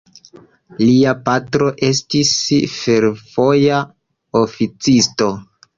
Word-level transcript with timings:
Lia 0.83 1.13
patro 1.27 1.69
estis 1.89 2.33
fervoja 2.79 3.87
oficisto. 4.45 5.33